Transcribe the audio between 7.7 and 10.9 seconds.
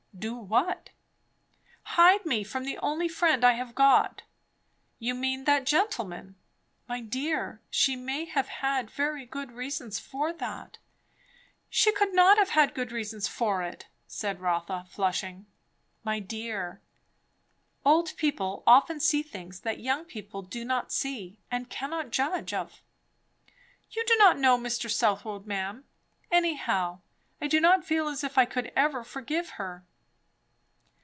she may have had very good reasons for that?"